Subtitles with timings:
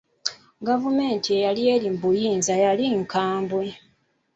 [0.67, 3.65] Gavumenti eyali eri mu buyinza yali nkambwe.